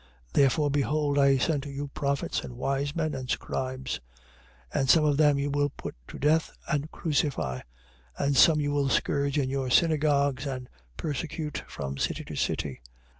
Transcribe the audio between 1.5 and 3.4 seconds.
to you prophets and wise men and